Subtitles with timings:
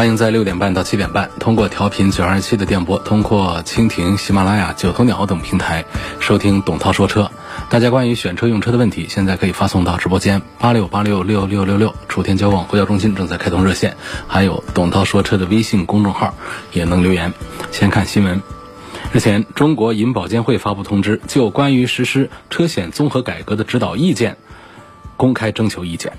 [0.00, 5.84] 欢迎在六点半到七点半通过调频九二七的电波，通过蜻蜓、喜马拉雅、九头鸟等平台
[6.20, 7.30] 收听董涛说车。
[7.68, 13.94] 大家关于选车用车的问题，现在可以发送到直播间八六八六六六六六，楚天交广呼叫中心正在开通热线，
[14.26, 16.32] 还有董涛说车的微信公众号
[16.72, 17.34] 也能留言。
[17.70, 18.40] 先看新闻，
[19.12, 24.38] 日前，中国银保监会发布通知，就关于实施车险综合改革的指导意见
[25.18, 26.14] 公开征求意见。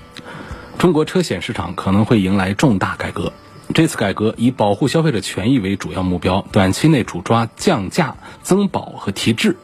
[0.78, 3.32] 中国车险市场可能会迎来重大改革。
[3.74, 9.56] 这次改革以保护消费者权益为主要目标，短期内主抓降价、增保和提质，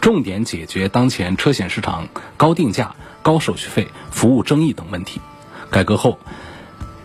[0.00, 5.20] 重点解决当前车险市场高定价、高手续费、服务争议等问题。
[5.70, 6.18] 改革后，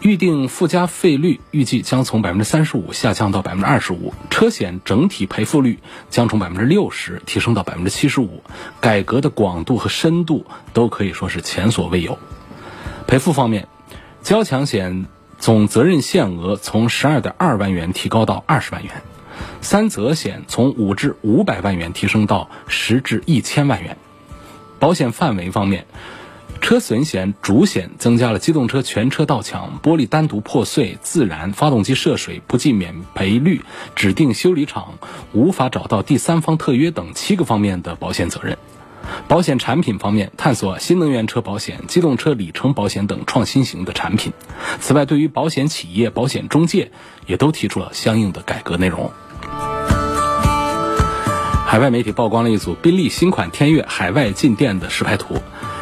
[0.01, 8.43] 预定附加费率预计将从百分之三十五下降到百分之二十五，车险整体赔付率将从百分之六十提升到百分之七十五。
[8.79, 12.19] 改革的广度和深度都可以说是前所未有。
[13.07, 13.67] 赔付方面，
[14.21, 15.07] 交强险
[15.41, 19.01] 总责任限额从十二点二万元提高到二十万元，
[19.59, 23.97] 三责险从五至五百万元提升到十至一千万元。
[24.77, 25.87] 保险范围方面，
[26.61, 33.63] 车损险主险增加了机动车全车盗抢、玻璃单独破碎、自燃、发动机涉水不计免赔率、
[33.95, 34.99] 指定修理厂
[35.33, 38.59] 无法找到第三方特约等七个方面的保险责任。
[39.27, 44.33] 保险产品方面，探索新能源车保险、机动车里程保险等创新型的产品。
[44.79, 46.91] 此外，对于保险企业、保险中介，
[47.27, 49.11] 也都提出了相应的改革内容。
[51.65, 55.35] 海外媒体曝光了一组宾利新款天越海外进店的实拍图。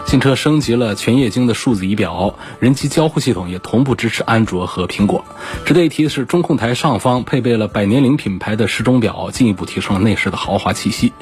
[0.10, 5.24] 新车升级了全液晶的数字仪表，人机交互系统也同步支持安卓和苹果。
[5.66, 11.14] 值得一提的是，中控台上方配备了百年灵品牌的时钟表，进一步提升了内饰的豪华气息。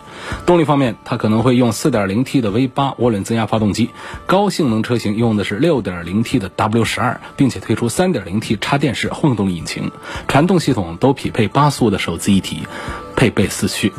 [0.46, 3.90] 动力方面，它可能会用 4.0T 的 V8 涡轮增压发动机，
[4.26, 9.92] 高性能车型用的是 6.0T 的 W12，并且推出 3.0T 插电式混动引擎，
[10.30, 12.66] 传动系统都匹配八速的手自一体，
[13.18, 13.92] 配备四驱。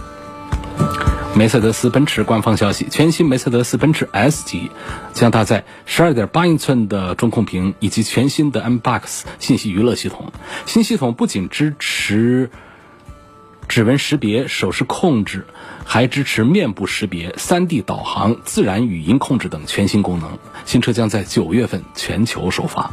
[1.34, 4.72] 梅赛德斯奔驰官方消息：全新梅赛德斯奔驰 S 级
[5.12, 10.32] 将搭载12.8英寸的中控屏以及全新的 M Box 信息娱乐系统。
[10.66, 12.50] 新系统不仅支持
[13.68, 15.46] 指纹识别、手势控制，
[15.84, 20.38] 还支持面部识别、3D 导航、自然语音控制等全新功能。
[20.64, 22.90] 新车将在九月份全球首发。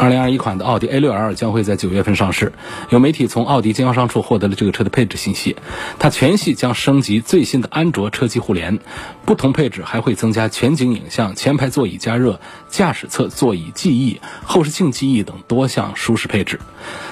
[0.00, 2.52] 二零二一款的奥迪 A 六 L 将会在九月份上市。
[2.90, 5.56] 有媒体从奥迪经销商处获得了这个车的配置信息，
[5.98, 8.78] 它全系将升级最新的安卓车机互联，
[9.24, 16.60] 不同配置还会增加全景影像、前排座椅加热、驾驶侧座椅记忆、后视镜记忆等多项舒适配置。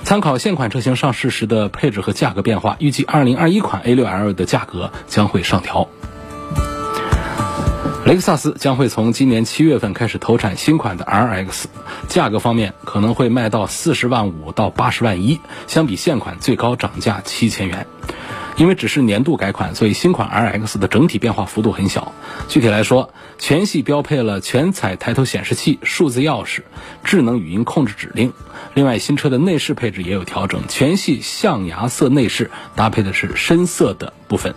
[0.05, 5.89] 参考现款车型上市时的配置和价格变化，预计二零二一款 A 六 L 的价格将会上调。
[8.07, 11.65] 雷克萨斯将会从今年七月份开始投产新款的 RX，
[12.07, 17.85] 价格方面可能会卖到四十万五到八十万一，相比现款最高涨价七千元。
[18.57, 22.13] 因为只是年度改款，所以新款 RX 的整体变化幅度很小。
[22.49, 26.61] 具体来说，全系标配了全彩抬头显示器、数字钥匙、
[27.03, 28.33] 智能语音控制指令。
[28.75, 34.55] 另外，新车的内饰配置也有调整，全系象牙色内饰搭配的是深色的部分，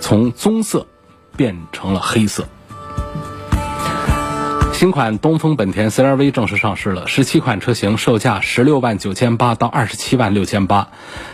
[0.00, 0.88] 从棕色
[1.36, 2.48] 变成了黑色。
[4.82, 10.88] 新款东风本田 CR-V 正式上市了，十七款车型售价十六万九千八到二十七万六千八。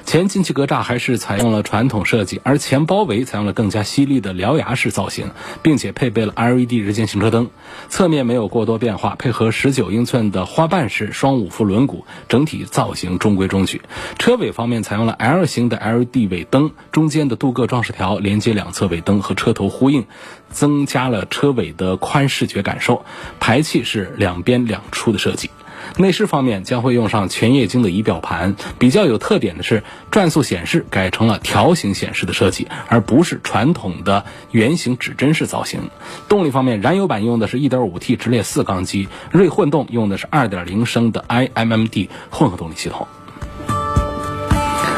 [0.05, 5.31] 前进气格栅还是采用了传统设计，而前包围采用了更加犀利的獠牙式造型，
[5.63, 7.49] 并且配备了 LED 日间行车灯。
[7.89, 13.81] 侧面没有过多变化，配合十九英寸的花瓣式双五辐轮毂，整体造型中规中矩。
[14.19, 20.05] 车尾方面采用了 L 型的 LED 尾灯，中间的镀铬装饰条连接两侧尾灯和车头呼应，
[20.51, 23.05] 增加了车尾的宽视觉感受。
[23.41, 25.51] 排气是两边两出的设计，
[25.97, 35.91] 内饰方面将会用上全液晶的仪表盘，比较有特点的是转速显示改成了条形显示的设计，而不是传统的圆形指针式造型。
[36.29, 43.07] 动力方面，燃油版用的是一点五 T 直列四缸机，锐混动用的是二点零升的 iMMD 混合动力系统。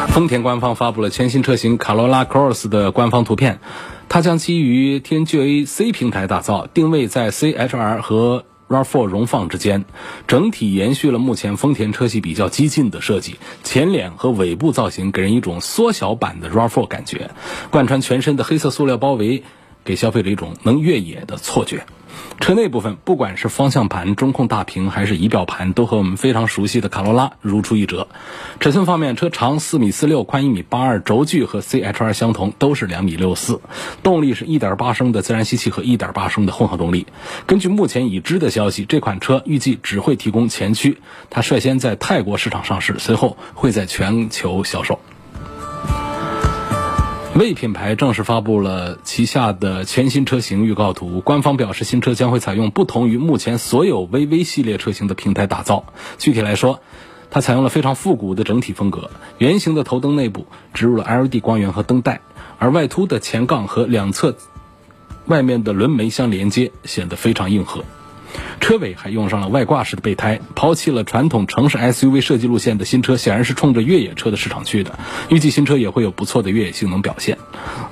[0.08, 3.60] 丰田官方发布了全新车型卡罗拉 Cross 的官方图片。
[4.12, 9.84] 它将基于天 G A C 平台打造，定位在 C H R 和 RAV4 荣放之间，
[10.26, 17.30] 整体延续了目前丰田车系比较激进的设计，前脸和尾部造型给人一种缩小版的 RAV4 感觉，
[17.70, 19.44] 贯穿全身的黑色塑料包围，
[19.84, 21.86] 给消费者一种能越野的错觉。
[22.40, 28.08] 车内部分，不管是方向盘、中控大屏还是仪表盘，都和我们非常熟悉的卡罗拉如出一辙。
[28.60, 33.60] 尺寸方面，车长四米四六，宽一米八二，轴距和 CHR 相同，都是两米六四。
[34.02, 37.06] 动力是一点八升的自然吸气和一点八升的混合动力。
[37.46, 40.98] 根据目前已知的消息，这款车预计只会提供前驱，
[41.28, 44.98] 它率先在泰国市场上市，随后会在全球销售。
[47.40, 51.22] 魏品牌正式发布了旗下的全新车型预告图。
[51.22, 55.86] 官方表示，新车将会采用不同于目前所有 VV 系列车型的平台打造。
[56.18, 56.80] 具体来说，
[57.30, 60.44] 它采用了非常复古的整体风格，圆形的头灯内部
[60.74, 62.20] 植入了 LED 光源和灯带，
[62.58, 64.36] 而外凸的前杠和两侧
[65.24, 67.82] 外面的轮眉相连接，显得非常硬核。
[68.60, 74.98] 车尾还用上了外挂式的备胎，抛弃了传统城市 SUV 设计路线的新车，显然是冲着越野车的市场去的。
[75.28, 77.38] 预计新车也会有不错的越野性能表现。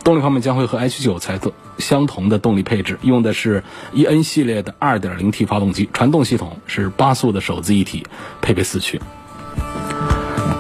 [0.05, 3.63] 动力方面将会和 H9 采用相同的动力配置，用的是
[3.95, 8.07] eN 系列的 2.0T 发动机，传动系统是八速的手自一体，
[8.41, 9.01] 配备四驱。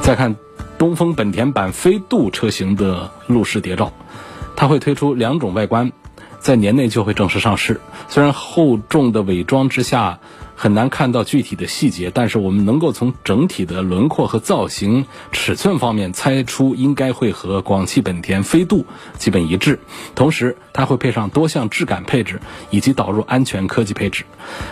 [0.02, 0.36] 再看
[0.78, 3.92] 东风本田版飞度车型的路试谍照，
[4.56, 5.92] 它会推出两种外观。
[6.40, 7.80] 在年内就会正式上市。
[8.08, 10.20] 虽然厚重的伪装之下
[10.54, 18.86] 很难看到具体的细节，但是我们能够从整体的轮廓和造型、尺寸方面猜出，应该会和广汽本田飞度
[19.18, 19.78] 基本一致。
[20.14, 24.24] 同时，它会配上多项质感配置以及导入安全科技配置。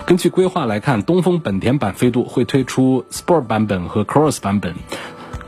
[0.07, 4.75] 根据规划来看，东风本田版飞度会推出 Sport 版本和 Cross 版本。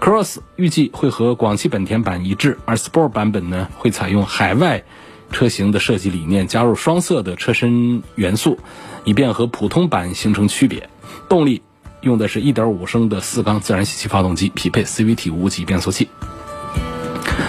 [0.01, 4.85] Cross 预计会和广汽本田版一致，而 Sport 版本呢会采用海外。
[5.31, 8.59] 车型的设计理念加入双色的车身元素，
[9.05, 10.89] 以便和普通版形成区别。
[11.29, 11.63] 动力
[12.01, 16.09] 用的是一点五升的四缸自然吸气发动机，匹配 CVT 无级变速器。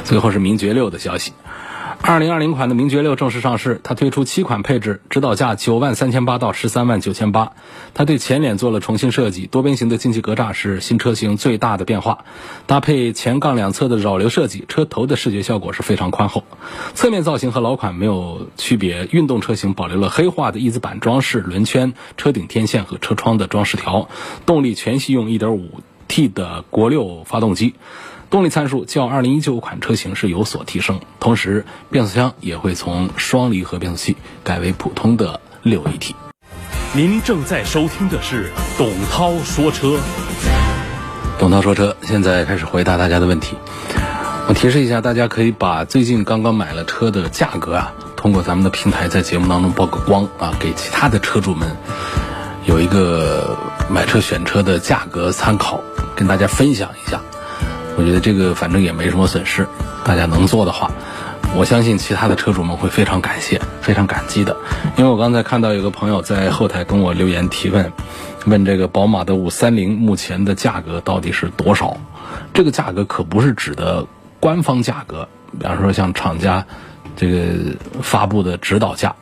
[0.03, 1.33] 最后是名爵六的消息。
[2.01, 7.51] 二零二零款的名爵六正式上市，它推出七款配置，指导价九万三千八到十三万九千八。
[7.93, 12.23] 它对前脸做了重新设计，多边形的进气格栅是新车型最大的变化，
[12.65, 16.45] 搭配前杠两侧的扰流设计，车头的视觉效果是非常宽厚。
[16.95, 24.09] 侧面造型和老款没有区别，运动车型保留了黑化的翼子板装饰、轮圈、车顶天线和车窗的装饰条。
[24.45, 27.75] 动力全系用一点五 T 的国六发动机。
[28.29, 36.13] 动力参数较2019款车型是有所提升，同时变速箱也会从双离合变速器改为普通的六 AT。
[36.93, 39.97] 您正在收听的是董涛说车。
[41.39, 43.55] 董涛说车现在开始回答大家的问题。
[44.47, 51.75] 我提示一下，大家可以把最近刚刚买了车的价格啊，通过咱们的平台在节目当中曝个光啊，给其他的车主们
[52.65, 53.57] 有一个
[53.89, 55.81] 买车选车的价格参考，
[56.15, 57.19] 跟大家分享一下。
[57.99, 59.67] 我觉得这个反正也没什么损失，
[60.05, 60.89] 大家能做的话，
[61.53, 64.55] 我相信其他的车主们会非常感谢、非常感激的。
[64.95, 67.91] 因为我刚才看到有个朋友在后台跟我留言提问，
[68.45, 71.97] 问这个宝马的五三零目前的价格到底是多少？
[72.53, 74.07] 这个价格可不是指的
[74.39, 75.27] 官方价格，
[75.59, 76.65] 比方说像厂家
[77.17, 77.49] 这个
[78.01, 79.13] 发布的指导价，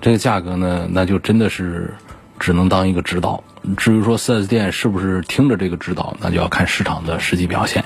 [0.00, 1.92] 这个价格呢，那就真的是
[2.38, 3.42] 只能当一个指导。
[3.76, 7.84] 至于说 4S 店是不是听着这个指导，那就要看市场的实际表现。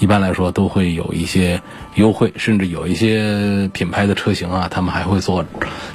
[0.00, 1.62] 一般来说都会有一些
[1.94, 5.44] 优惠，甚至有一些品牌的车型啊，他们还会做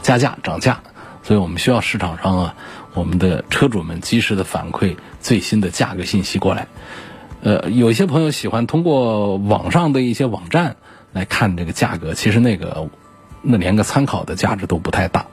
[0.01, 0.79] 加价涨价。
[1.21, 2.55] 所以我们需要市场上啊，
[2.93, 6.67] 我们的车主们及时的反馈最新的价格信息过来。
[7.41, 10.77] 呃，有一些朋友喜欢通过网上的一些网站
[11.11, 12.87] 来看这个价格，其实那个
[13.41, 15.25] 那连个参考的价值都不太大。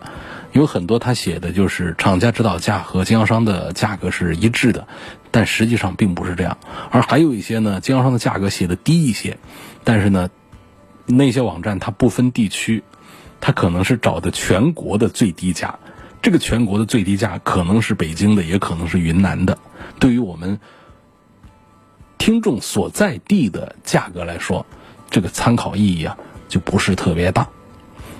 [0.56, 4.88] 有很多他写的就是厂家指导价和经销商的价格是一致的，
[5.30, 6.56] 但实际上并不是这样。
[6.90, 9.36] 而还有一些呢，经销商的价格写的低一些，
[9.84, 10.30] 但是呢，
[11.04, 12.82] 那些网站它不分地区，
[13.38, 15.78] 它可能是找的全国的最低价。
[16.22, 19.58] 这个全国的最低价可能是北京的，也可能是云南的。
[20.00, 20.58] 对于我们
[22.16, 24.64] 听众所在地的价格来说，
[25.10, 26.16] 这个参考意义啊
[26.48, 27.46] 就不是特别大。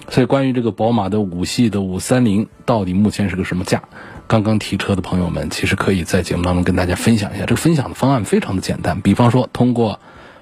[0.08, 3.82] 所以，关于这个宝马的五系的五三零到底目前是个什么价？
[4.28, 7.44] 刚刚提车的朋友们，其实可以在节目当中跟大家分享一下。
[7.44, 10.00] 这个分享的方案非常的简单，比方说通过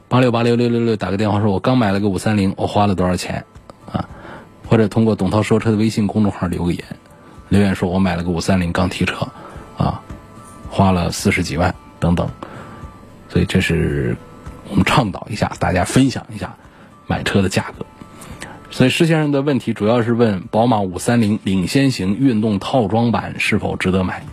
[0.08, 3.44] 八六八六六六六打个电话说，我刚买了个五三零，我花了多少钱
[3.90, 4.08] 啊？
[4.68, 6.84] 或者通过董涛说车的微信公众号留个言，
[7.48, 9.28] 留言说我买了个五三零刚提车
[9.76, 10.02] 啊，
[10.70, 12.28] 花了四十几万等等。
[13.28, 14.16] 所以这是
[14.68, 16.54] 我们倡导一下，大家分享一下
[17.06, 17.84] 买车的价格。
[18.74, 24.24] 所以施先生的问题主要是问宝马五三零领先型运动套装版是否值得买。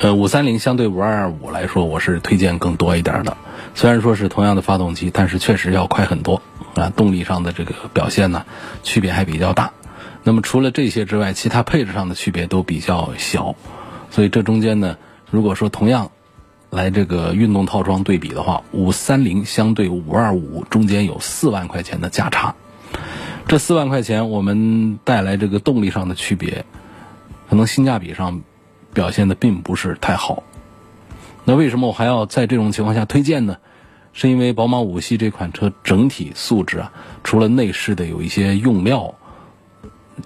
[0.00, 3.38] 呃，五三零相对五二五来说，我是推荐更多一点的。
[3.74, 6.42] 虽然说是同样的发动机，但是确实要快很多
[6.74, 8.44] 啊，动力上的这个表现呢，
[8.82, 9.72] 区别还比较大。
[10.22, 13.56] 那么除了这些之外，其他配置上的区别都比较小，
[14.10, 14.98] 所以这中间呢，
[15.30, 16.10] 如果说同样
[16.68, 22.54] 来这个运动套装对比的话，五三零相对五二五中间有四万块钱的价差，
[23.46, 26.64] 这四万块钱我们带来这个动力上的区别，
[27.48, 28.42] 可能性价比上
[28.92, 30.42] 表现的并不是太好。
[31.44, 33.58] 那为什么我还要在这种情况下推荐呢？
[34.16, 36.92] 是因为宝马五系这款车整体素质啊，
[37.24, 39.12] 除了内饰的有一些用料，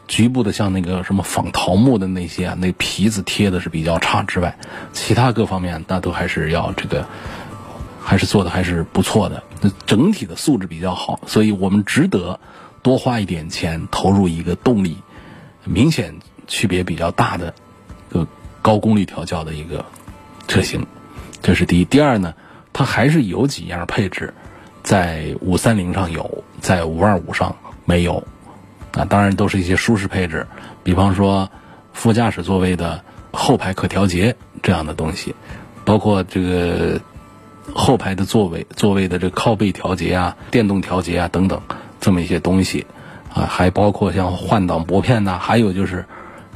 [0.07, 4.59] 局部的像那个什么仿桃木的那些啊，那皮子贴的是比较差之外，
[4.93, 7.07] 其他各方面那都还是要这个，
[8.01, 9.43] 还是做的还是不错的。
[9.63, 12.39] 那整体的素质比较好，所以我们值得
[12.83, 14.99] 多花一点钱投入一个动力
[15.65, 17.55] 明显区别比较大的
[18.09, 18.27] 个
[18.63, 19.85] 高功率调教的一个
[20.47, 20.87] 车型。
[21.43, 22.35] 这是第一，第二呢，
[22.73, 24.35] 它还是有几样配置，
[24.83, 27.55] 在五三零上有，在五二五上
[27.85, 28.27] 没有，
[28.93, 30.47] 啊，当然都是一些舒适配置，
[30.83, 31.51] 比方说
[31.93, 35.35] 副驾驶座位的后排可调节这样的东西，
[35.85, 37.01] 包括这个
[37.75, 41.61] 后排的座位座位的这靠背调节啊、电动调节啊等等
[42.09, 42.87] 这么一些东西，
[43.35, 46.07] 啊，还包括像换挡拨片呐，还有就是。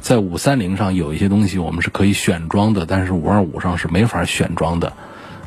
[0.01, 4.91] 在五三零上有一些东西我们是可以选装的，但是五二五上是没法选装的，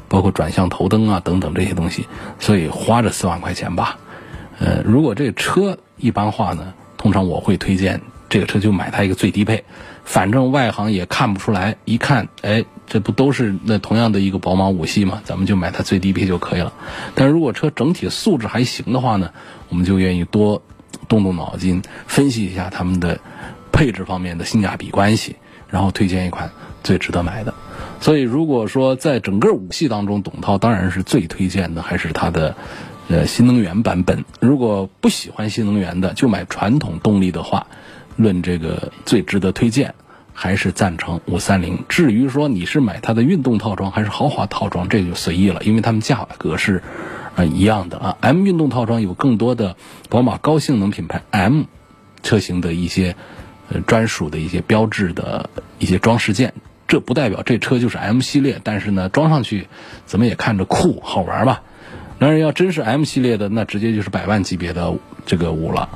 [0.09, 2.07] 包括转向头灯啊等等这些东西，
[2.39, 3.99] 所以花这四万块钱吧。
[4.61, 9.65] 呃，如果这车一般化呢，通常我会推荐这个车就买它一个最低配，
[10.05, 15.21] 反正外行也看不出来，一看，哎，这不都是那同样的一个宝马五系吗？
[15.25, 16.73] 咱们就买它最低配就可以了。
[17.15, 19.31] 但如果车整体素质还行的话呢，
[19.69, 20.63] 我们就愿意多
[21.09, 23.19] 动动脑筋，分析一下他们的。
[23.73, 25.37] 配置方面的性价比关系，
[25.69, 26.51] 然后推荐一款
[26.83, 27.53] 最值得买的。
[28.01, 32.57] 所以，如果说在整个五系当中，董涛当然是最推荐的，还是它的
[33.09, 34.25] 呃新能源版本。
[34.41, 37.67] 如果不喜欢新能源的，就买传统动力的话，
[38.17, 39.95] 论这个最值得推荐，
[40.33, 41.85] 还是赞成五三零。
[41.89, 46.83] 至于说你是买它的运动套装还是豪华套装，这就随意了，因为它们价格是
[47.35, 48.17] 呃一样的啊。
[48.21, 49.77] M 运动套装有更多的
[50.09, 51.65] 宝马高性能品牌 M
[52.23, 53.17] 车型的一些。
[53.69, 56.55] 呃，专属的一些标志的一些装饰件，
[56.87, 59.67] 这不代表这车就是 M 系列，但是呢，装上去
[60.05, 61.63] 怎么也看着酷好玩吧？
[62.21, 64.95] 当然，要真是 M 系列的，那直接就是百万级别的
[65.27, 65.89] 这个五了。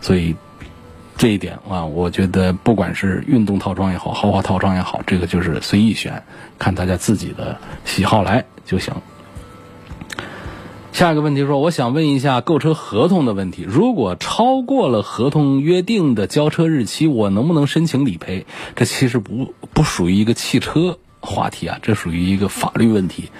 [0.00, 0.36] 所以
[1.18, 6.22] 这一点啊，我觉得不管是运动套装也好，豪华套装也好，这个就是随意选，
[6.58, 8.92] 看大家自己的喜好来就行。
[10.92, 13.66] 下一个问题说，我想问一下购车合同的问题。
[13.68, 18.46] 如果超过了合同约定的交车日期，我能不能申请理赔？
[18.74, 23.30] 这其实不不属于一个汽车话题啊，这属于一个法律问题。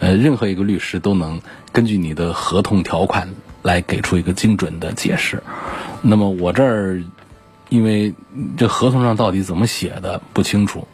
[0.00, 1.40] 呃，任何一个律师都能
[1.72, 5.42] 根据你的合同条款来给出一个精准的解释。
[6.02, 7.02] 那么我这儿，
[7.68, 8.14] 因为
[8.56, 10.86] 这合同上到底怎么写的不清楚。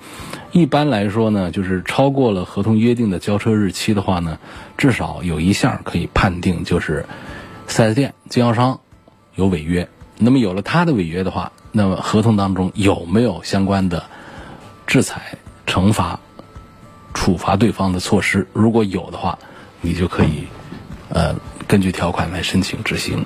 [0.52, 4.38] 一般来说呢，就是超过了合同约定的交车日期的话呢，
[4.78, 7.04] 至少有一项可以判定，就是
[7.66, 8.78] 四 S 店经销商
[9.34, 9.88] 有违约。
[10.16, 14.04] 那么有了他的违约的话，那么合同当中有没有相关的
[14.86, 16.20] 制裁、惩罚、
[17.14, 18.46] 处罚对方的措施？
[18.52, 19.36] 如果有的话，
[19.80, 20.44] 你就可以
[21.08, 21.34] 呃
[21.66, 23.24] 根据条款来申请执行。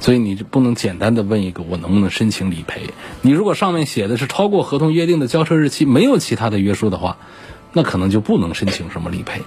[0.00, 2.90] 所以你就不能简单的问一个我能不能申请理赔？
[3.22, 7.16] 你如果上面写的是超过合同约定的交车日期，没有其他的约束的话，
[7.72, 9.42] 那可能就不能申请什么理赔，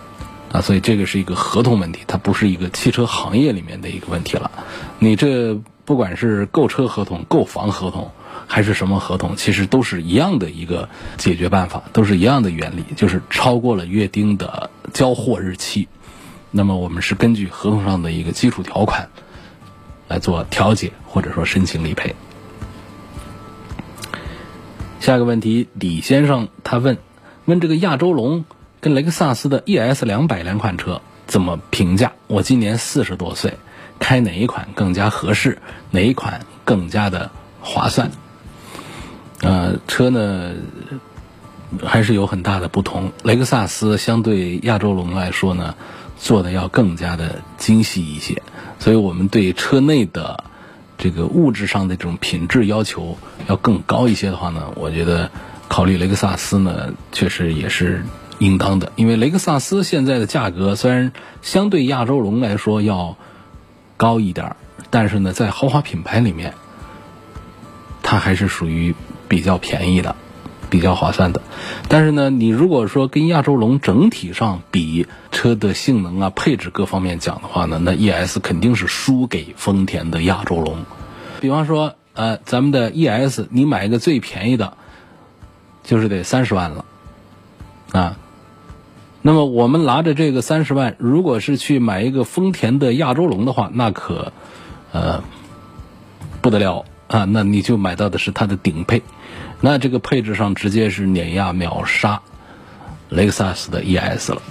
[0.51, 4.51] 啊，所以这个是一个合同问题，它不是一个汽车行业里面的一个问题了。
[4.99, 8.11] 你这不管是购车合同、购房合同
[8.47, 15.87] 还是什么合同，其实都是一样的一个解决办法，都是一样的原理，就是超过了约定的交货日期，
[16.51, 19.09] 那么我们是根据合同上的一个基础条款。
[20.07, 22.15] 来做调解或者说申请理赔。
[24.99, 26.97] 下一个问题，李先生他问
[27.45, 28.45] 问这个亚洲龙
[28.81, 32.13] 跟雷克萨斯的 ES 两百两款车怎么评价？
[32.27, 33.53] 我今年四十多岁，
[33.99, 35.59] 开哪一款更加合适？
[35.91, 38.11] 哪一款更加的划算？
[39.41, 40.53] 呃，车呢
[41.83, 43.11] 还是有很大的不同。
[43.23, 45.75] 雷克萨斯相对亚洲龙来说呢，
[46.17, 48.41] 做的要更加的精细一些。
[48.79, 50.43] 所以我们对车内的
[50.97, 53.17] 这个物质上的这种品质要求
[53.47, 55.31] 要更高一些的话呢，我觉得
[55.67, 58.03] 考虑雷克萨斯呢，确实也是
[58.39, 58.91] 应当的。
[58.95, 63.17] 因为雷克萨斯现在的价格虽然相对亚洲龙来说要
[63.97, 64.55] 高一点，
[64.89, 66.53] 但是呢，在豪华品牌里面，
[68.03, 68.93] 它还是属于
[69.27, 70.15] 比较便宜的。
[70.69, 71.41] 比较划算的，
[71.87, 80.85] 但是呢，你如果说跟亚洲龙整体上比车的性能啊、配置各方面讲的话呢，那 ES 肯定是输给丰田的亚洲龙。
[81.39, 84.73] 比方说，呃，咱们的 ES，你买一个最便宜的，
[85.83, 86.85] 就是得三十万了，
[87.91, 88.17] 啊，
[89.21, 94.33] 那么我们拿着这个三十万，如果是去买一个丰田的亚洲龙的话，那可，
[94.91, 95.23] 呃，
[96.41, 99.03] 不得了啊，那你就买到的是它的顶配。
[99.59, 102.21] 那这个配置上直接是碾压秒杀
[103.09, 104.41] 雷克萨斯的 ES 了，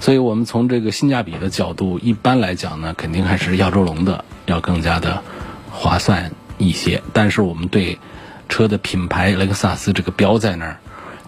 [0.00, 5.22] 所以我们从这个性价比的角度，一般来讲呢，肯定还是亚洲龙的要更加的
[5.70, 7.02] 划算一些。
[7.12, 7.98] 但是我们对
[8.48, 10.78] 车的品牌雷克萨斯这个标在那儿，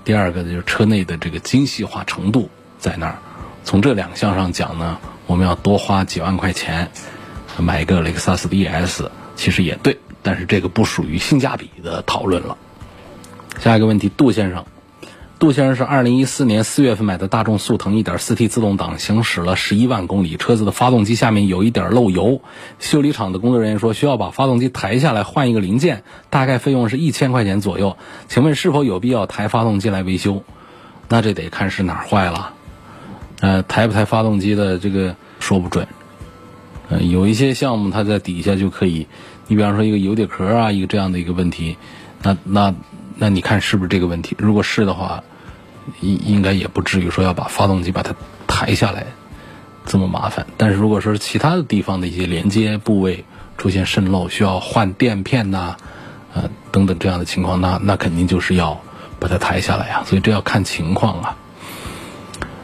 [0.04, 2.48] 第二个就是车内的这个精细化程度
[2.78, 3.18] 在那儿。
[3.64, 6.90] 从这两项上讲呢，我们要多花几万块钱
[7.58, 9.02] 买一个雷克萨斯的 ES，
[9.34, 12.56] 其实也对，但是这个不属于性价比的讨论了。
[13.58, 14.64] 下一个问题，杜先生，
[15.40, 22.40] 杜先生是二零一四年四月份买的大众速腾一点四 T 自动挡，行驶了十一万公里，车子的发动机下面有一点漏油，
[22.78, 27.96] 修理厂的工作人员说需要把发动机抬下来换一个零件，大概费用是一千块钱左右，
[28.28, 30.44] 请问是否有必要抬发动机来维修？
[31.08, 32.52] 那这得看是哪坏了，
[33.40, 35.88] 呃，抬不抬发动机的这个说不准，
[36.88, 39.08] 呃，有一些项目它在底下就可以，
[39.48, 41.76] 你比方说一个油底壳啊，一个这样的一个问题，
[42.22, 42.74] 那那。
[43.20, 44.36] 那你看是不是这个问题？
[44.38, 45.24] 如果是的话，
[46.00, 48.14] 应应该也不至于说要把发动机把它
[48.46, 49.06] 抬下来
[49.84, 50.46] 这么麻烦。
[50.56, 53.24] 但是如果说其他的地方的一些连接部位
[53.56, 55.76] 出现渗漏，需要换垫片呐，
[56.32, 58.80] 呃等等这样的情况，那那肯定就是要
[59.18, 60.04] 把它抬下来呀。
[60.06, 61.36] 所以这要看情况啊。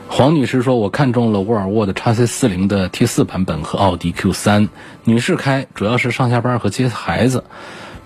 [0.06, 4.68] 黄女士说：“我看中了沃尔沃的 x C 四零的 T 四版本和奥迪 Q 三，
[5.02, 7.42] 女士开主要是上下班和接孩子。”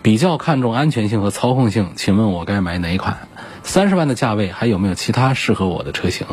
[0.01, 3.19] 比较看重安全性和操控性，请问我该买哪一款？
[3.63, 6.27] 三十万的价位还有没有其他适合我的车型？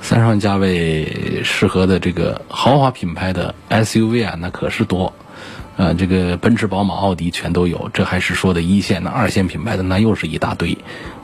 [0.00, 5.12] 三十万价位适合的这个豪华品牌的 SUV 啊，那可是多。
[5.76, 10.76] 呃，这个奔驰、宝马、奥迪全都有，这还是说的一线的，二线品牌的那又是一大堆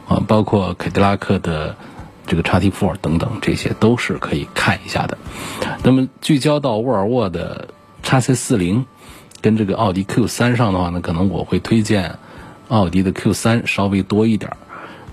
[0.09, 1.77] 啊，包括凯迪拉克的
[2.27, 5.19] 这个叉 t for 等等，这些都是可以看一下的。
[5.83, 7.69] 那么聚焦到沃尔沃的
[8.03, 8.87] 叉 C 四零。
[9.41, 12.19] 跟这个奥迪 Q 三上的话呢，可能我会推荐
[12.69, 14.57] 奥迪的 Q 三稍微多一点儿，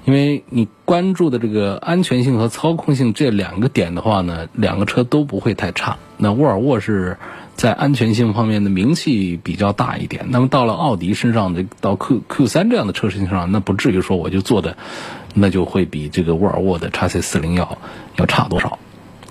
[0.06, 5.98] 因为你关注的这个安全性和操控性这两个点的话呢，两个车都不会太差。
[6.18, 7.18] 那沃尔沃是
[7.56, 14.78] 在安全性方面的名气比较大一点，那么到了奥迪身上的到 Q Q 三这样的车身上，那不至于说我就做的
[15.34, 17.78] 那就会比这个沃尔沃的 x C 四零要
[18.16, 18.80] 要差多少。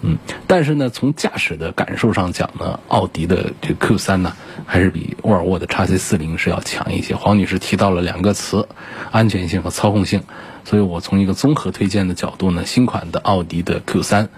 [0.05, 4.37] 嗯，但是呢，从驾驶的感受上讲呢，奥迪的这 Q 三呢，
[4.67, 7.15] 还是比沃尔沃的 x C 四零是要强一些。
[7.15, 8.69] 黄女士提到了两个词，
[9.13, 10.25] 安全性和操控性，
[10.65, 14.29] 所以我从一个综合推荐的角度呢，新款的奥迪的 Q 三，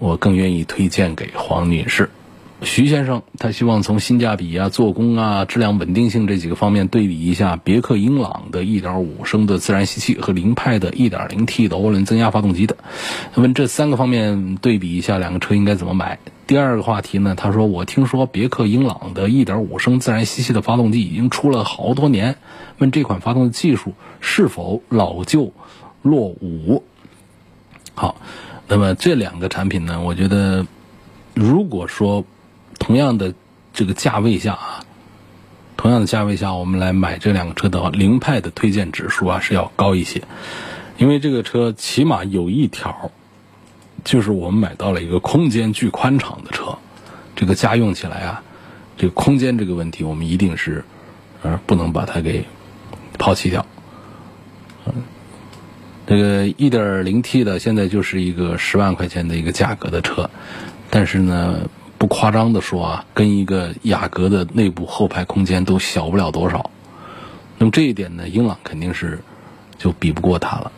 [0.00, 2.10] 我更愿意推荐给黄女士。
[2.62, 12.76] 徐先生，他希望从性价比啊、做工啊、质量稳定性这几个方面对比一下别克英朗的1.5升的自然吸气和凌派的 1.0T 的涡轮增压发动机的。
[13.34, 16.18] 问这三个方面对比一下，两个车应该怎么买？
[16.46, 17.34] 第二个话题呢？
[17.36, 22.36] 他说我听说别克英朗的1.5升自然吸气的发动机已经出了好多年，
[22.78, 25.52] 问这款发动机技术是否老旧
[26.00, 26.82] 落伍？
[27.94, 28.16] 好，
[28.66, 30.00] 那么这两个产品呢？
[30.00, 30.66] 我觉得
[31.34, 32.24] 如果说
[32.86, 33.34] 同样的
[33.72, 34.84] 这个价位下啊，
[35.76, 40.22] 同样的价位下，我们来买这两个车的话，凌派的推荐指数啊是要高一些，
[40.96, 43.10] 因为这个车起码有一条，
[44.04, 46.78] 就是我们买到了一个空间巨宽敞的车，
[47.34, 48.40] 这个家用起来啊，
[48.96, 50.84] 这个空间这个问题，我们一定是
[51.42, 52.44] 呃不能把它给
[53.18, 53.66] 抛弃掉。
[54.86, 54.92] 嗯，
[56.06, 60.30] 这个一点零 T 的现在就是一个十万块钱的一个价格的车，
[60.88, 61.68] 但是呢。
[61.98, 66.70] 不夸张的说啊，跟一个雅阁的内部后排空间都小不了多少。
[67.58, 69.20] 那么这一点呢，英朗肯定是
[69.78, 70.72] 就比不过它了。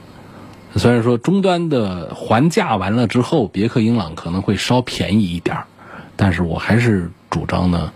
[0.77, 5.67] 虽然说终端的还价完了之后，别克英朗可能会稍便宜一点儿，
[6.15, 7.93] 但是我还是主张呢，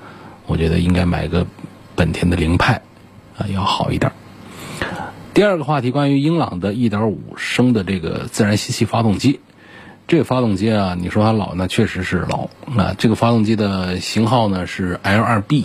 [0.47, 1.47] 我觉得应该买个
[1.95, 2.83] 本田的凌派
[3.39, 4.11] 啊要好一点。
[5.35, 9.41] 第二个话题，关于英朗的1.5升的这个自然吸气发动机。
[10.09, 12.49] 这个发动机啊，你说它老呢，确实是老。
[12.77, 15.65] 啊，这个发动机的型号呢是 L2B，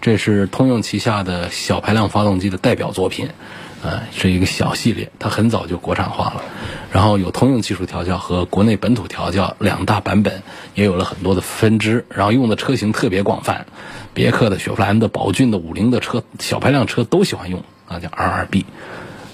[0.00, 3.30] 这是通用旗下的小排量发动机的代表作品，
[3.82, 6.42] 呃，是一个小系列，它很早就国产化了。
[6.92, 10.42] 然后有通用技术调教和国内本土调教两大版本，
[10.74, 13.66] 也有了很多的分支，然后用的车型特别广泛，
[14.14, 18.64] 别克的、雪佛兰的、宝骏的、五菱的车，小排量车都喜欢用啊，叫 R2B。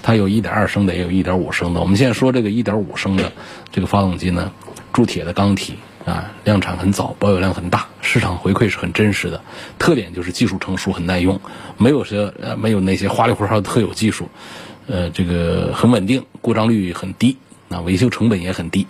[0.01, 1.81] 它有1.2升的，也有1.5升的。
[1.81, 3.31] 我们现在说这个1.5升的
[3.71, 4.51] 这个发动机呢，
[4.93, 9.41] 铸铁的缸体啊，量产很早，保有量很大，市场回馈是很真实的。
[9.77, 11.39] 特点就是技术成熟，很耐用，
[11.77, 14.29] 没有些呃没有那些花里胡哨的特有技术，
[14.87, 17.37] 呃，这个很稳定，故障率很低。
[17.71, 18.87] 那维修成本也很低，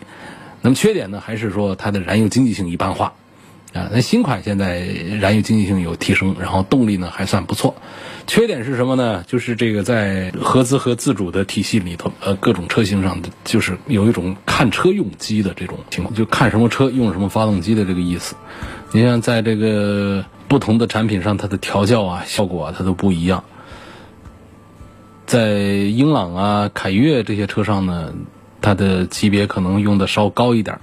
[0.61, 3.11] 那么缺点呢，还是说它的燃油经济性一般化，
[3.73, 4.79] 啊，那新款现在
[5.19, 7.75] 燃油经济性有提升，然后动力呢还算不错。
[8.25, 9.23] 缺点是什么呢？
[9.27, 18.35] 就是这个在合资和自主的体系里头，呃，各种车型上的就是有一种看车用机的这种情况，就看什么车用什么发动机的这个意思。
[18.91, 23.43] 你像在这个不同的产品上，它的调教啊、效果啊，它都不一样。
[25.25, 28.13] 在英朗啊、凯越这些车上呢。
[28.61, 30.81] 它的级别可能用的稍高一点儿，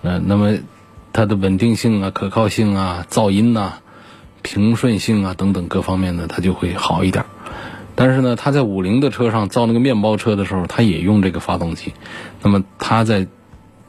[0.00, 0.56] 嗯，那么
[1.12, 3.74] 它的稳定性啊、可靠性啊、噪音呐、
[4.42, 7.24] 平顺性啊等等各方面呢，它就会好一点。
[7.94, 11.92] 但是呢，它在五菱的车上造那个面包车的时候，它也用这个发动机，
[12.42, 13.26] 那么它在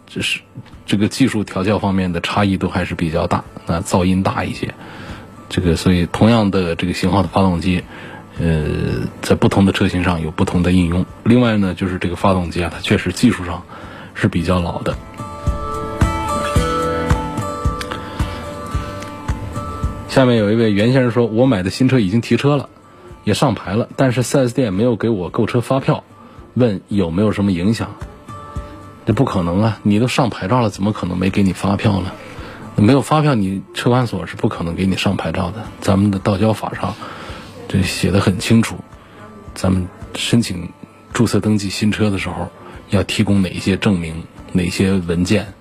[0.05, 0.41] 就是
[0.85, 4.73] 这个技术调教方面的差异都还是比较大，那噪音大一些。
[5.49, 7.83] 这个所以同样的这个型号的发动机。
[8.39, 11.05] 呃，在不同的车型上有不同的应用。
[11.23, 13.61] 另外呢，就是这个发动机啊，它确实技术上
[14.15, 14.97] 是比较老的。
[20.13, 22.69] 下面有一位袁先生说：“我买的新车已经提车了，
[23.23, 26.03] 也上牌了，但是 4S 店没有给我购车发票，
[26.53, 27.95] 问有没有什么影响？
[29.07, 29.79] 这不可能啊！
[29.81, 32.11] 你都上牌照了，怎么可能没给你发票呢？
[32.75, 35.63] 没有发票，你车管所是不可能给你上牌照的。
[35.81, 36.93] 咱们的道交法上。”
[37.67, 38.75] 这写的很清楚，
[39.55, 40.69] 咱们申请
[41.11, 42.51] 注册登记新车的时候，
[42.91, 44.21] 要提供哪些证明、
[44.51, 45.55] 哪些文件？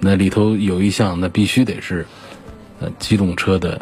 [0.00, 2.04] 那里头有一项，那必须得是
[2.80, 3.80] 呃机动车的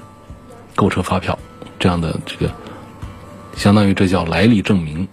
[0.75, 1.39] 购车发票
[1.79, 2.53] 这样的这个，
[3.57, 5.07] 相当于这叫来历证明。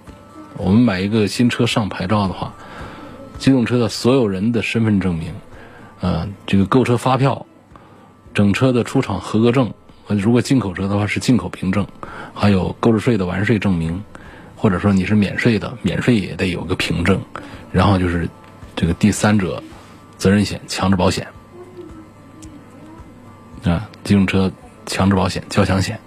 [0.58, 2.54] 我们买一个新车上牌照的话，
[3.40, 5.34] 机动车的所有人的身份证明，
[6.02, 7.46] 呃，这个购车发票、
[8.34, 9.74] 整车的出厂合格证。
[10.08, 11.88] 如果进口车的话是进口凭证，
[12.34, 14.04] 还有购置税的完税证明，
[14.58, 17.22] 或者说你是免税的，免税也得有个凭证，
[17.72, 18.30] 然后就是
[18.76, 19.64] 这个第三者
[20.18, 21.26] 责任险、强制保险
[23.64, 24.52] 啊，机动车
[24.86, 26.00] 强制保险、交强险，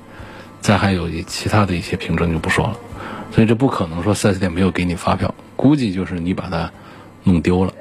[0.61, 2.77] 再还有其他的一些凭证就不说了。
[3.33, 6.71] 所以这不可能说四 S 店没有给你发票，估计就是你把它
[7.23, 7.73] 弄丢了，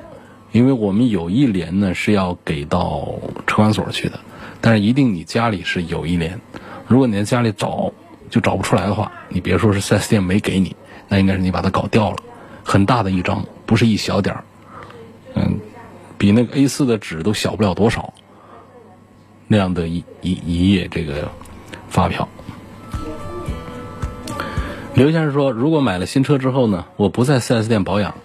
[0.51, 3.07] 因为我们有一联呢是要给到
[3.45, 4.19] 车管所去的。
[4.61, 6.39] 但是一定你家里是有一联，
[6.87, 7.91] 如果你在家里找
[8.29, 10.75] 就找不出来的话，你别说是 4S 店没给你，
[11.07, 12.17] 那应该是你把它搞掉了，
[12.63, 14.43] 很大的一张，不是一小点儿，
[15.35, 15.59] 嗯，
[16.17, 18.13] 比那个 A4 的纸都小不了多少，
[19.47, 21.29] 那样的一一一页这个
[21.89, 22.27] 发票。
[24.95, 28.15] 刘先生说，如果买了新车之后呢，我不在 4S 店保养，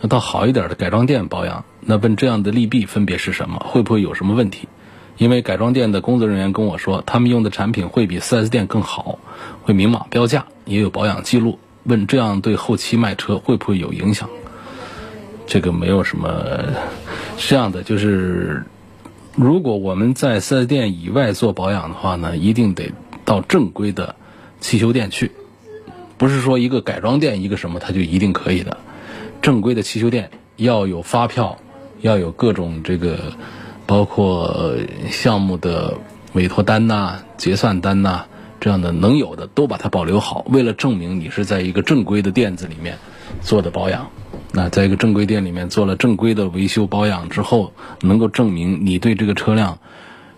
[0.00, 3.58] 那到好一点的改装店保养，那问这样的利弊分别是什么？
[3.68, 4.68] 会不会有什么问题？
[5.18, 9.18] 因为改装店的工作人员跟我说，他们用的产品会比 4S 店更好，
[9.62, 11.58] 会明码标价，也有保养记录。
[11.84, 14.28] 问这样对后期卖车会不会有影响？
[15.46, 16.30] 这个没有什么，
[17.36, 18.64] 这样的就是，
[19.36, 22.92] 如果我们在 4S 店以外做保养的话呢，一定得
[23.24, 24.14] 到正规的
[24.60, 25.32] 汽修店去，
[26.16, 28.76] 不是说一个改装店一个什么它就一定可以的。
[29.42, 31.58] 正规的汽修店要有发票，
[32.00, 33.32] 要有各种这个。
[33.86, 34.78] 包括
[35.10, 35.98] 项目的
[36.32, 38.22] 委托单呐、结算单呐，
[38.58, 40.42] 这样的能有的都把它保留好。
[40.48, 42.96] 为了证明你是在一个正规的店子里面
[43.42, 44.10] 做的保养，
[44.54, 49.78] 那在一个正规店里面做了正规的维修保养之后，能够证明你对这个车辆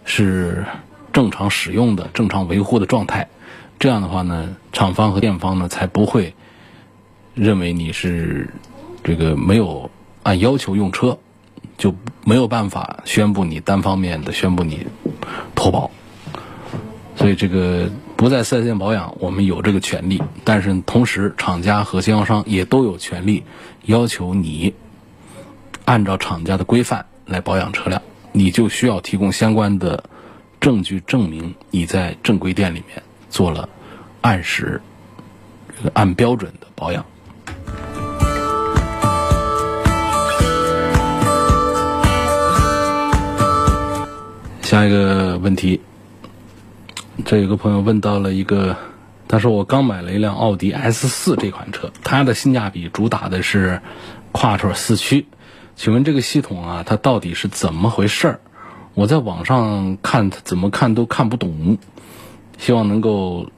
[0.07, 0.65] 是
[1.13, 3.29] 正常使用的、正常维护的状态。
[3.79, 6.35] 这样的话呢，厂方和店方呢才不会
[7.35, 8.49] 认为你是
[9.05, 9.91] 这个没有
[10.23, 11.19] 按要求用车。
[11.79, 14.87] 就没有办法宣布你单方面的宣布你
[15.55, 15.91] 脱保，
[17.17, 23.45] 所以这个不在四 S 店保养，我们有这个权利，但是同时厂家和经销商也都有权利
[23.85, 24.75] 要求你
[25.85, 28.01] 按照厂家的规范来保养车辆，
[28.33, 30.03] 你就需要提供相关的
[30.61, 33.69] 证据证明你在正规店里面做了
[34.23, 34.81] 按时、
[35.93, 37.05] 按标准的保养。
[44.63, 45.81] 下一个问题，
[47.27, 48.77] 这有个朋友问到了一个，
[49.27, 53.81] 他说我刚买了一辆奥迪 S 四这款车，它的性价比主打的是
[54.33, 55.27] quattro 四驱。
[55.75, 58.41] 请问这个系统啊，它到底是怎么回事儿？
[58.95, 61.79] 我在网上看，怎么看都看不懂，
[62.59, 63.51] 希望能够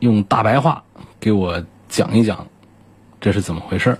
[0.00, 0.84] 用大白话
[1.18, 2.48] 给我讲一讲，
[3.18, 3.98] 这是怎么回事儿。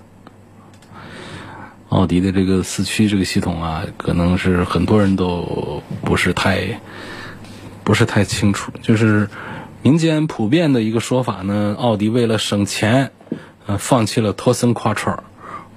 [1.89, 6.79] 奥迪的这个四驱这个系统啊，可能是很多人都不是太
[7.87, 8.73] 不是太清楚。
[8.83, 9.29] 就是
[9.81, 13.13] 民间普遍的一个说法呢，奥迪为了省钱，
[13.67, 15.17] 呃，放弃了托森 quattro，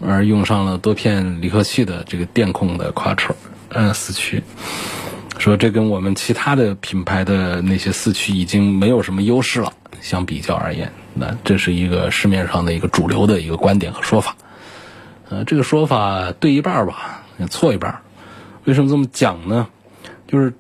[0.04, 3.36] 而用上了多片离合器的这个电控的 quattro。
[3.70, 4.42] 嗯，四驱，
[5.38, 9.72] 说这跟我们其他的品牌的那些四驱已经没有什么优势了。
[10.02, 14.36] 相比较而言，那这是一个市面上的一个主流的一个观点和说法。
[15.30, 18.00] 呃，这个说法对一半吧，错一半。
[18.64, 19.68] 为什么这么讲呢？
[20.28, 20.54] 就是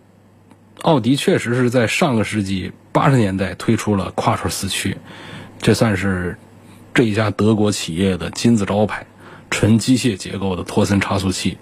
[0.81, 4.97] 奥迪确实是在上个世纪八十年代推出了跨车四驱，
[5.61, 6.37] 这算是
[6.93, 9.05] 这一家德国企业的金字招牌，
[9.49, 11.57] 纯机械结构的托森差速器。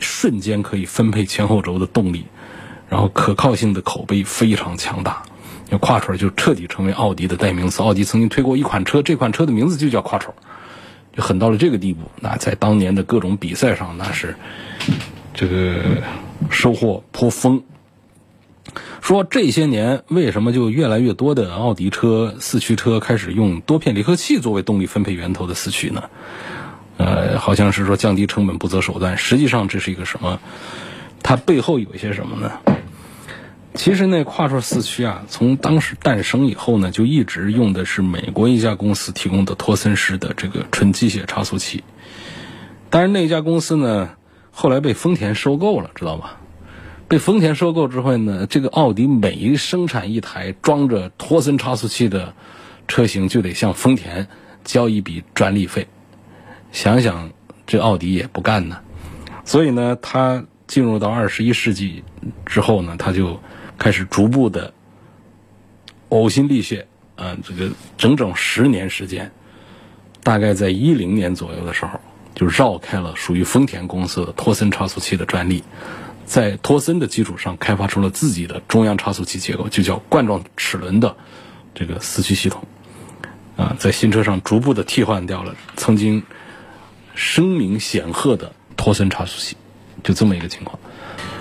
[0.00, 2.24] 瞬间可以分配前后轴的动力，
[2.88, 5.24] 然后可靠性的口碑非常强大，
[5.70, 7.82] 那 quattro 就彻底成为奥迪的代名词。
[7.82, 10.30] 奥迪曾经推过一款车，这款车的名字就叫 quattro，
[11.16, 12.02] 就狠到了这个地步。
[12.20, 14.36] 那在当年的各种比赛上，那是
[15.34, 15.82] 这个
[16.50, 17.60] 收获颇丰。
[19.08, 26.10] 说这些年为什么就越来越多的奥迪车四驱车开始用多片离合器作为动力分配源头的四驱呢？
[26.98, 30.38] 呃，好像是说降低成本不择手段，实际上这是一个什么？
[31.22, 32.52] 它背后有一些什么呢？
[33.72, 41.82] 其实那跨出四驱啊，从当时诞生以后呢，就一直用的是美国一家公司提供的托森式的这个纯机械差速器。
[42.90, 44.10] 但是那家公司呢，
[44.50, 46.36] 后来被丰田收购了，知道吧？
[47.08, 52.34] 被丰田收购之后呢，这个奥迪每一生产一台装着托森差速器的
[52.86, 54.28] 车型，就得向丰田
[54.62, 55.88] 交一笔专利费。
[56.70, 57.30] 想想，
[57.66, 58.80] 这奥迪也不干呢，
[59.46, 62.04] 所以呢，他进入到二十一世纪
[62.44, 63.40] 之后呢，他就
[63.78, 64.74] 开始逐步的
[66.10, 69.32] 呕心沥血，啊，这个整整十年时间，
[70.22, 71.98] 大概在一零年左右的时候，
[72.34, 75.64] 就绕开了属于丰田公司的托森差速器的专利，
[76.28, 81.16] 在托森的基础上开发出了自己的中央差速器结构，就叫冠状齿轮的
[81.74, 82.62] 这个四驱系统，
[83.56, 86.22] 啊，在新车上逐步的替换掉了曾经。
[87.20, 89.56] 声名显赫的托森差速器，
[90.04, 90.78] 就这么一个情况。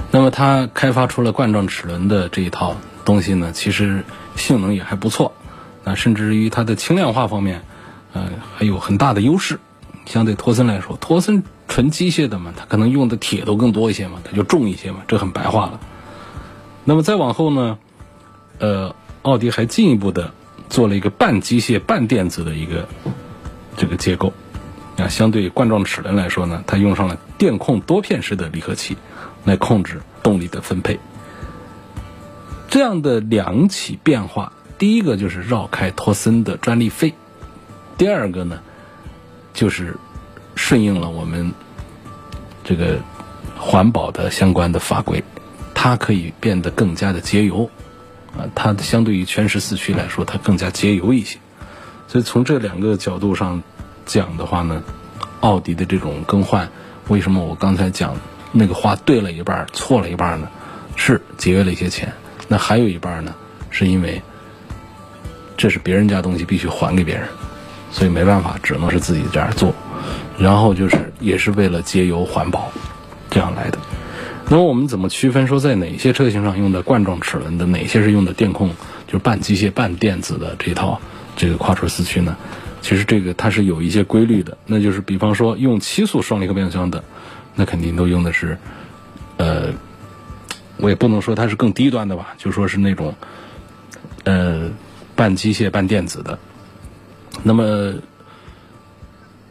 [0.09, 4.03] 那么它开发出了冠状齿轮的这一套东西呢，其实
[4.35, 5.33] 性能也还不错，
[5.83, 7.61] 啊，甚至于它的轻量化方面，
[8.13, 9.59] 呃，还有很大的优势。
[10.07, 15.79] 相对托森来说，托森纯机械的嘛，它可能用的铁都更多一些嘛，它就重一些嘛，这很白话了。
[16.85, 17.77] 那么再往后呢，
[18.59, 20.31] 呃，奥迪还进一步的
[20.69, 22.87] 做了一个半机械半电子的一个
[23.75, 24.33] 这个结构。
[24.97, 28.97] 啊，相对冠状齿轮来说呢，它用上了电控多片式的离合器
[29.45, 30.99] 来控制动力的分配。
[32.67, 37.13] 这样的两起变化，第一个就是绕开托森的专利费，
[37.95, 38.59] 第二个呢，
[39.53, 39.97] 就是
[40.57, 41.53] 顺应了我们
[42.65, 42.99] 这个
[43.55, 45.23] 环保的相关的法规，
[45.73, 47.69] 它可以变得更加的节油。
[48.37, 51.37] 啊，它相对于全时四驱来说，它更加节油一些。
[52.09, 53.63] 所以从这两个角度上。
[54.09, 54.81] 讲的话呢，
[55.41, 56.69] 奥迪的这种更换，
[57.09, 58.15] 为什么我刚才讲
[58.53, 60.47] 那个话对了一半，错了一半呢？
[60.95, 62.13] 是节约了一些钱，
[62.47, 63.35] 那还有一半呢，
[63.69, 64.21] 是因为
[65.57, 67.27] 这是别人家东西，必须还给别人，
[67.91, 69.75] 所以没办法，只能是自己这样做。
[70.37, 72.71] 然后就是也是为了节油环保
[73.29, 73.77] 这样来的。
[74.49, 78.69] 那么我们怎么区分说在哪些车型上用的冠状齿轮的，哪些是用的电控，
[79.05, 80.99] 就是半机械半电子的这套
[81.35, 82.35] 这个跨车四驱呢？
[82.81, 87.03] 其实这个它是有一些规律的，那就是比方说用七速双离合变速箱的，
[87.55, 88.57] 那肯定都用的是，
[89.35, 89.73] 呃，
[90.77, 93.13] 我也不能说它是更低端的吧，就说是那种，
[94.23, 94.69] 呃，
[95.15, 96.39] 半机械半电子的。
[97.43, 97.93] 那么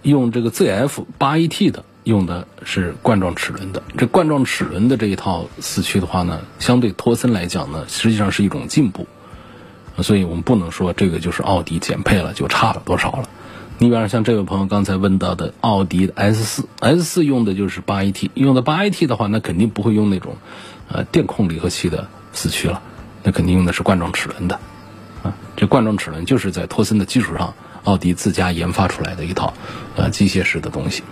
[0.07, 3.83] 用这个 ZF 八 AT 的，用的是冠状齿轮的。
[3.99, 9.09] 这冠状齿轮的这一套四驱的话呢，相对托森来讲呢，实际上是一种进步。
[10.01, 13.29] 所以我们不能说这个就是奥迪减配了就差了多少了。
[13.79, 20.37] 你比方像这位朋友刚才问到的奥迪 S 四，S 四用的就是八 AT，用的八 AT 的话，那肯定不会用那种
[20.89, 22.81] 呃电控离合器的四驱了，
[23.25, 24.61] 那肯定用的是冠状齿轮的。
[25.25, 27.55] 啊，这冠状齿轮就是在托森的基础上，
[27.87, 29.55] 奥迪自家研发出来的一套
[29.97, 31.03] 呃机械式的东西。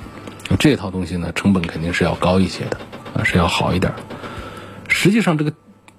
[0.58, 2.78] 这套东西呢，成本肯定是要高一些的，
[3.16, 3.92] 啊是要好一点。
[4.88, 5.54] 实际上这个，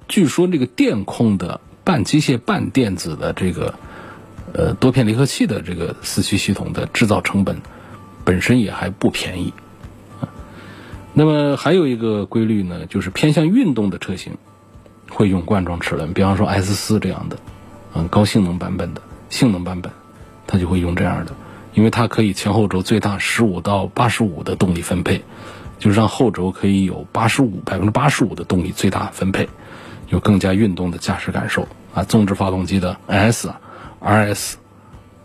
[0.07, 1.59] 据说这个电控的。
[1.85, 3.75] 半机械半电子的这个，
[4.53, 7.61] 呃，多片离合器的这个四驱系统的制造成本，
[8.23, 9.53] 本身也还不便宜
[11.13, 14.33] 那么还有一个规律呢，就是偏向运动的车型
[15.11, 17.37] 会用冠状齿轮，比方说 S 四这样的，
[17.93, 19.91] 嗯，高性能版本的性能版本，
[20.47, 21.33] 它就会用这样的，
[21.73, 25.23] 因为它可以前后轴最大十五到八十五的动力分配，
[25.79, 29.49] 就是让后轴可以有八十五百分之八十五的动力最大分配，
[30.09, 32.03] 有更加运动的驾驶感受啊。
[32.03, 33.53] 纵置发动机的 S、
[34.01, 34.55] RS。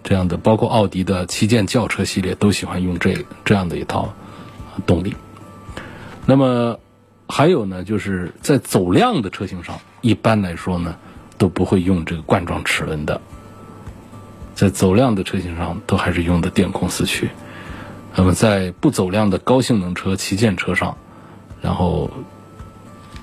[0.02, 4.14] 这样的，包括奥迪的旗舰轿车系列都喜欢用这这样的一套
[4.86, 5.14] 动力。
[6.24, 6.80] 那么
[7.28, 10.96] 还有呢，就是在走量的车型上，一般来说呢
[11.36, 13.20] 都不会用这个冠状齿轮的。
[14.60, 17.30] 在走量的车型上，都还是用的电控四驱。
[18.14, 20.98] 那么在不走量的高性能车、旗舰车上，
[21.62, 22.10] 然后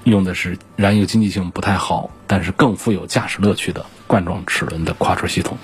[0.03, 5.59] 用的是燃油经济性不太好，但是更富有驾驶乐趣的冠状齿轮的跨车系统。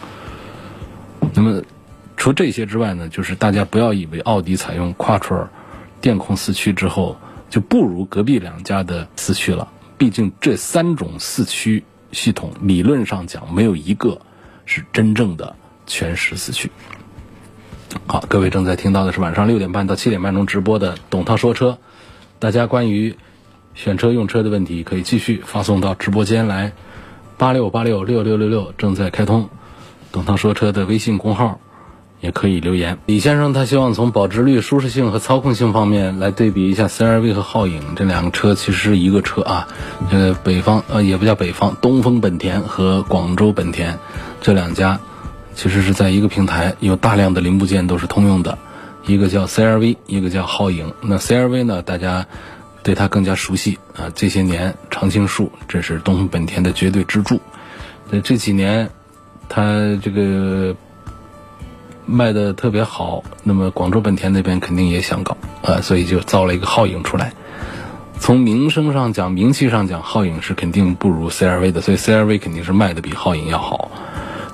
[1.34, 1.64] 那么，
[2.18, 5.48] 除这些之外呢，就是大家不要以为奥迪采用 Quattro
[6.02, 7.18] 电控四驱之后
[7.50, 9.70] 就不如隔壁两家的四驱了。
[9.98, 14.22] 毕竟这三种四驱系统理论上讲没有一个
[14.68, 16.72] 是真正的全时四驱。
[18.08, 21.78] 好，各位正在听到的是晚上六点半到七点半钟直播的董涛说车。
[22.40, 23.16] 大家关于
[23.76, 26.74] 选车用车的问题可以继续发送到直播间来，
[27.38, 29.50] 八六八六六六六六正在开通。
[30.12, 31.60] 董涛说车的微信公号
[32.20, 32.98] 也可以留言。
[33.06, 39.68] 李先生他希望从保值率、舒适性和操控性方面来对比一下 CR-V 和皓影这两个车，其实是一个车啊。
[40.12, 43.98] 这个北方呃也不叫北方，东风本田和广州本田
[44.42, 45.00] 这两家
[45.56, 48.58] 其实是在一个平台，有大量的零部件都是通用的。
[49.06, 50.94] 一个叫 CR-V，一个叫皓影。
[51.02, 52.26] 那 CR-V 呢，大家
[52.84, 54.12] 对它更加熟悉啊。
[54.16, 57.40] 这些年常青树这是东风本田的绝对支柱。
[58.10, 58.90] 那这几年。
[59.50, 60.76] 它这个
[62.08, 67.34] 卖的特别好，那么广州本田那边肯定也想搞啊，所以就造了一个皓影出来。
[68.18, 73.92] 从名声上讲，名气上讲，皓影是肯定不如 CRV 的，所以 CRV 肯定是卖的比皓影要好。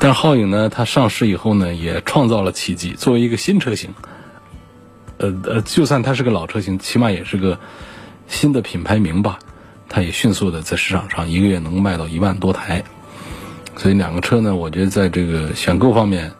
[0.01, 2.93] 但是皓影呢，它上市以后呢，也创造了奇迹。
[2.93, 3.93] 作为一个新车型，
[5.17, 7.59] 呃呃，就算它是个老车型，起码也是个
[8.27, 9.39] 新的品牌名吧，
[9.89, 12.83] 它也迅速的在市场上一个月能卖到一万多台。
[13.75, 16.31] 所以两个车呢，我觉得在这个选购方面，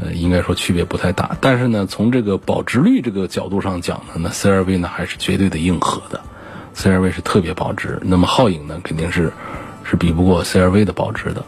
[0.00, 1.36] 呃，应该说区别不太大。
[1.38, 6.22] 但是呢，从这个保值率这个角度上讲呢，那 CRV 呢还是绝对的硬核的
[6.74, 7.98] ，CRV 是特别保值。
[8.02, 9.30] 那么皓影呢，肯定是
[9.84, 11.44] 是比不过 CRV 的保值的。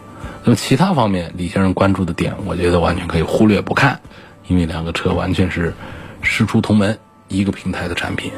[0.47, 3.99] 那么其他方面，李先生关注的点，我觉得完全可以忽略不看，
[4.47, 5.73] 因为两个车完全是
[6.21, 8.31] 师出同门，一个平台的产品。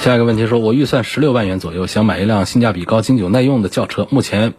[0.00, 4.08] 下一个问题说，我预算十六万元左右，想买一辆性价比高、经久耐用的轿车。
[4.10, 4.54] 目前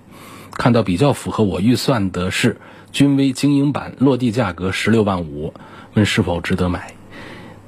[0.52, 2.58] 看到比较符合我预算的是
[2.92, 5.56] 君威精英版，落地价格十六万五，
[5.96, 6.94] 问是否值得买？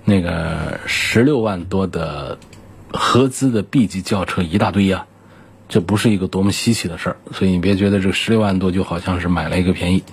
[0.06, 2.38] 那个十六万多的
[2.94, 5.06] 合资的 B 级轿车一大堆呀，
[5.68, 10.04] 这不是一个多么稀奇的事儿，所以你别觉得这十六万多就好像是买了一个便宜。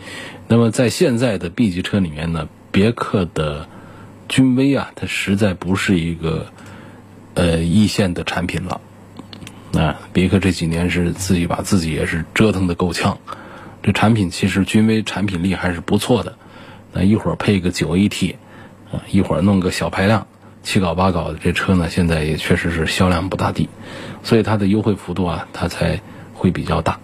[0.48, 3.68] 那么在现在的 B 级车里面呢，别克的
[4.28, 6.46] 君威啊，它实在不是一个。
[7.35, 8.83] 呃，一线的产品了，
[9.72, 13.16] 啊，别克这几年是自己把自己也是折腾的够呛，
[13.83, 16.37] 这产品其实君威产品力还是不错的，
[16.92, 18.35] 那一会儿配个九 AT，
[18.92, 20.26] 啊，一会儿弄个小排量，
[20.62, 23.68] 七搞八搞的这车呢，现在也确实是销量不大地，
[24.22, 26.00] 所以它的优惠幅度啊，它才
[26.35, 27.00] 会比较大。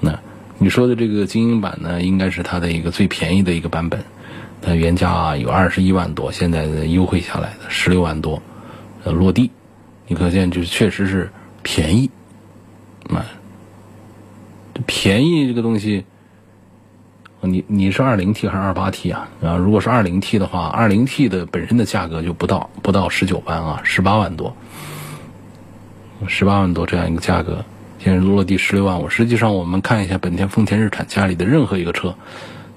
[0.00, 0.18] 那
[0.58, 4.04] 你说的这个精英版呢，应该是它的一个最便宜的一个版本，
[4.60, 8.42] 它原价啊有二十一万多，现在优惠下来的十六万多，
[9.04, 9.50] 呃，落地。
[10.10, 11.30] 你可见，就确实是
[11.62, 12.10] 便宜，
[13.10, 13.26] 啊，
[14.86, 16.04] 便宜这个东西，
[17.40, 19.28] 你你是二零 T 还是二八 T 啊？
[19.42, 24.56] 啊，如果是二零 T 的话，二零 T 的本身的价格就不到不到十九万啊，十八万多，
[26.26, 27.64] 十八万多这样一个价格，
[27.98, 29.08] 现在落地十六万五。
[29.08, 32.16] 实际上，我们看一下本田、丰田、日产家里的任何一个车，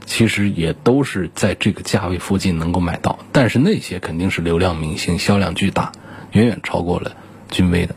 [0.06, 5.92] 其实也都是在这个价位附近能够买到，但是那些肯定是流量明星，销量巨大。
[6.34, 7.12] 远远超过了
[7.50, 7.96] 君威的，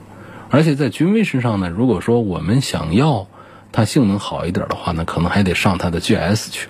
[0.51, 3.29] 而且在君威身上呢，如果说我们想要
[3.75, 6.69] 它性能好一点的话呢，可能还得上它的 GS 去。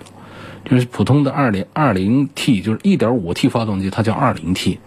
[0.67, 4.79] 就是普通的二零二零 T，就是一点五 T 发动机，它叫二零 T，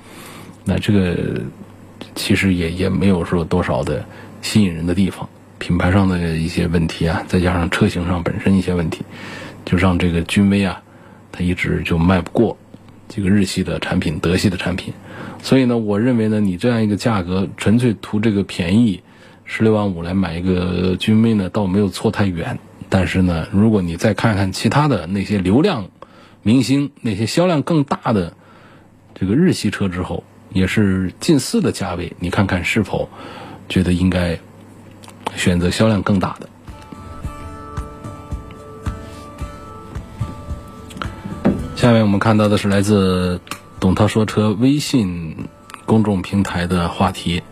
[0.64, 1.40] 那这个
[2.16, 4.04] 其实也也没有说多少的
[4.42, 5.28] 吸引人的地方，
[5.60, 9.04] 品牌上的一些问题啊，再加上车型上本身一些问题，
[9.64, 10.82] 就让这个君威啊，
[11.30, 12.58] 它一直就卖不过
[13.08, 14.92] 这个日系的产品、德系的产品。
[15.40, 19.00] 所以呢，我认为呢，你这样一个价格，纯粹图这个便宜，
[19.50, 22.58] 十六万五来买一个君威呢，倒没有错太远。
[22.90, 25.88] 但是呢，如果你再看看其他的那些流量
[26.42, 28.34] 明星那些销量更大的
[29.14, 30.22] 这个日系车之后，
[30.52, 33.08] 也是近似的价位，你看看是否
[33.70, 34.38] 觉得应该
[35.34, 36.48] 选择销量更大的。
[41.74, 43.40] 下面我们看到的是来自
[43.80, 45.48] 董涛说车微信
[45.86, 47.42] 公众平台的话题。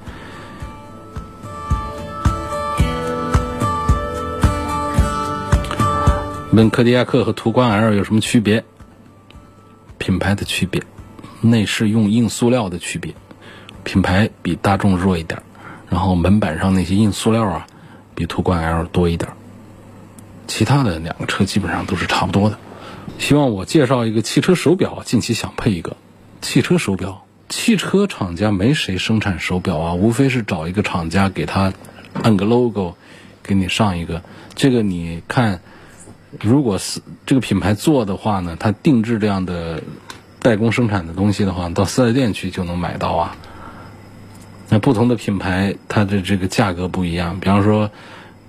[6.57, 8.65] 问柯迪亚克和途观 L 有什么区别？
[9.99, 10.83] 品牌的区别，
[11.43, 13.13] 内饰用硬塑料的区别，
[13.85, 15.43] 品牌比大众弱一点，
[15.91, 17.67] 然后门板上那些硬塑料啊，
[18.15, 19.31] 比途观 L 多一点，
[20.47, 22.59] 其他的两个车基本上都是差不多的。
[23.19, 25.95] 希望我介绍一个汽车手表，近期想配一个
[26.41, 27.27] 汽车手表。
[27.51, 31.75] 汽车厂家没谁生产手表啊，无非是找一个厂家给他
[32.23, 32.97] 按个 logo，
[33.43, 34.23] 给你上一个。
[34.55, 35.61] 这个你看，
[36.43, 39.83] 如果是这个品牌做的话呢，它定制这样的
[40.41, 43.37] 代工生产的东西的话，到四 S 店去就能买到啊。
[44.69, 47.39] 那不同的品牌，它的这个价格不一样。
[47.41, 47.91] 比方说，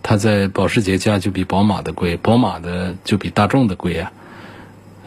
[0.02, 4.12] 它在保时捷家就比宝马的贵，宝马的就比大众的贵啊。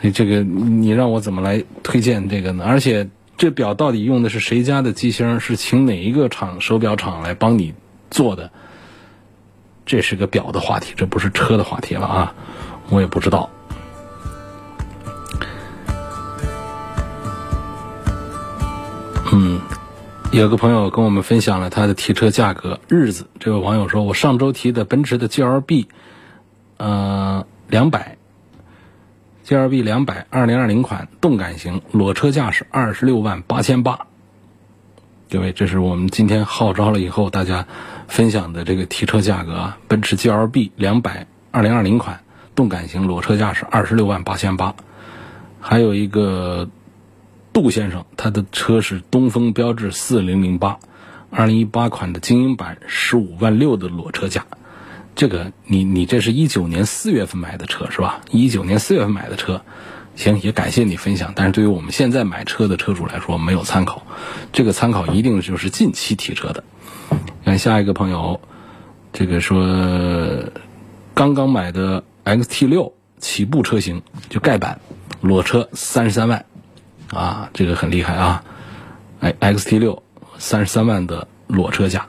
[0.00, 2.64] 所以这个你让我怎么来推荐这个呢？
[2.66, 5.40] 而且这表到底用的是谁家的机芯？
[5.40, 7.74] 是请哪一个厂手表厂来帮你
[8.10, 8.50] 做的？
[9.86, 12.34] 这是个表的话题，这不是车的话题了啊！
[12.90, 13.48] 我也不知道。
[19.32, 19.60] 嗯，
[20.32, 23.28] 有个朋友跟我们分享了他的提车价格日子。
[23.38, 25.86] 这位网友说：“我上周提的奔驰的 GLB，
[26.76, 28.16] 呃，两百。”
[29.42, 34.06] G L B 两百二零二零款动感型裸车价是二十六万八千八，
[35.28, 37.66] 各位，这是我们今天号召了以后大家
[38.06, 39.78] 分享的这个提车价格啊。
[39.88, 42.20] 奔驰 G L B 两百二零二零款
[42.54, 44.74] 动感型裸车价是二十六万八千八，
[45.60, 46.68] 还有一个
[47.52, 50.78] 杜先生，他的车是东风标致四零零八
[51.30, 54.46] 二零一八款的精英版十五万六的裸车价。
[55.16, 58.20] 这个你你这是一九年四月份买的车是吧？
[58.30, 59.62] 一九年四月份买的车，
[60.14, 61.32] 行也感谢你分享。
[61.34, 64.06] 但是对于我们现在买车的车主来说没有参考，
[64.52, 66.64] 这个参考一定就是近期提车的。
[67.44, 68.40] 看下一个朋友，
[69.12, 70.44] 这个说
[71.12, 74.80] 刚刚买的 XT 六起步车型就盖板
[75.20, 76.44] 裸车三十三万
[77.12, 78.42] 啊，这个很厉害啊！
[79.20, 80.02] 哎，XT 六
[80.38, 82.06] 三十三万的裸车价。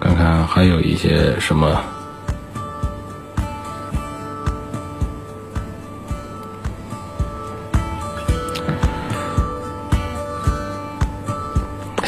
[0.00, 1.84] 看看还有一些什么？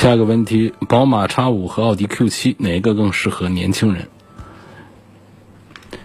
[0.03, 4.09] 下一个问题：宝马 X 五和奥迪 Q 七哪一个更适合年轻人？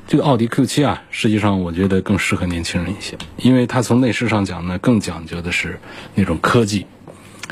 [0.07, 5.79] 这个奥迪 Q 七啊，实际上我觉得更适合年轻人一些，因为它从内饰上讲呢，更讲究的是
[6.13, 6.85] 那种科技。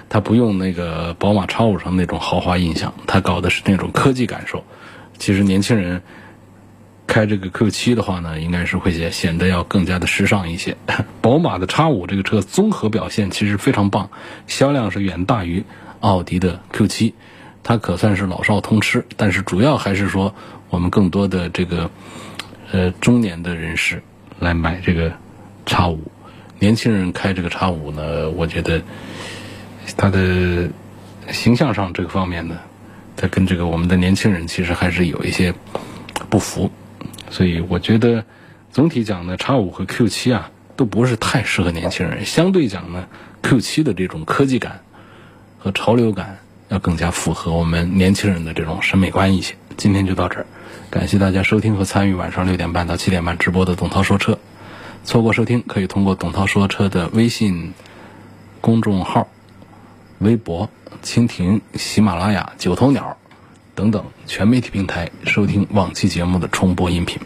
[0.08, 4.64] 它不用那个宝马 X 五上那种豪华印象，它搞的是那种科技感受。
[5.18, 6.04] 其实年轻人
[7.08, 10.78] 开这个 Q 七的话呢，应该是会显显得要更加的时尚一些。
[11.22, 14.12] 宝马的 X 五这个车综合表现其实非常棒，
[14.46, 15.64] 销量是远大于
[16.00, 17.14] 奥迪的 Q 七，
[17.64, 19.06] 它可算是老少通吃。
[19.18, 20.34] 但是主要还是说
[20.70, 21.90] 我们更多的这个
[22.72, 24.04] 呃中年的人士
[24.40, 25.12] 来买这个
[25.66, 26.12] X 五，
[26.60, 28.82] 年轻人开这个 X 五呢，我觉得。
[29.98, 30.68] 它的
[31.32, 32.58] 形象上这个方面呢，
[33.16, 35.54] 它跟这个我们的年轻人其实还是有一些
[36.28, 36.72] 不符，
[37.30, 38.26] 所以我觉得
[38.72, 42.26] 总体讲呢，叉五和 Q 七啊都不是太适合年轻人。
[42.26, 43.08] 相对讲呢
[43.44, 44.82] ，Q 七的这种科技感
[45.66, 46.38] 和潮流感
[46.70, 49.56] 要更加符合我们年轻人的这种审美观一些。
[49.76, 50.46] 今天就到这儿，
[50.92, 54.38] 感谢大家收听和参与晚上六点半到七点半直播的董涛说车。
[55.04, 57.74] 错过收听可以通过董涛说车的微信
[58.62, 59.28] 公众号。
[60.20, 60.70] 微博、
[61.04, 63.18] 蜻蜓、喜马拉雅、九头鸟
[63.74, 67.20] 等等全媒体平台收听往期节目的重播音频。